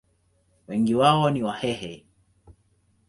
Wengi 0.67 0.95
wao 0.95 1.29
ni 1.29 1.43
Wahehe. 1.43 2.05